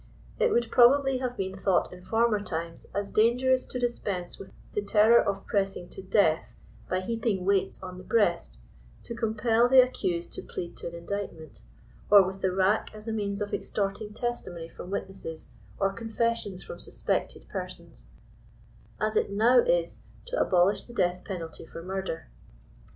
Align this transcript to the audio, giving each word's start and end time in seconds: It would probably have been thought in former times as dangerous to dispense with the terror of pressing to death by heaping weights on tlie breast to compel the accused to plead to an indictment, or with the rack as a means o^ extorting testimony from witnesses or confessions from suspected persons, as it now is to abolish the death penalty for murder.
It 0.39 0.49
would 0.49 0.71
probably 0.71 1.19
have 1.19 1.37
been 1.37 1.55
thought 1.59 1.93
in 1.93 2.03
former 2.03 2.39
times 2.39 2.87
as 2.91 3.11
dangerous 3.11 3.67
to 3.67 3.77
dispense 3.77 4.39
with 4.39 4.51
the 4.73 4.81
terror 4.81 5.21
of 5.21 5.45
pressing 5.45 5.89
to 5.89 6.01
death 6.01 6.55
by 6.89 7.01
heaping 7.01 7.45
weights 7.45 7.83
on 7.83 7.99
tlie 7.99 8.07
breast 8.07 8.57
to 9.03 9.13
compel 9.13 9.69
the 9.69 9.79
accused 9.79 10.33
to 10.33 10.41
plead 10.41 10.75
to 10.77 10.87
an 10.87 10.95
indictment, 10.95 11.61
or 12.09 12.23
with 12.25 12.41
the 12.41 12.51
rack 12.51 12.89
as 12.95 13.07
a 13.07 13.13
means 13.13 13.43
o^ 13.43 13.53
extorting 13.53 14.11
testimony 14.11 14.67
from 14.69 14.89
witnesses 14.89 15.49
or 15.79 15.93
confessions 15.93 16.63
from 16.63 16.79
suspected 16.79 17.47
persons, 17.49 18.07
as 18.99 19.15
it 19.15 19.29
now 19.29 19.59
is 19.59 20.01
to 20.25 20.35
abolish 20.41 20.85
the 20.85 20.93
death 20.95 21.23
penalty 21.23 21.63
for 21.63 21.83
murder. 21.83 22.27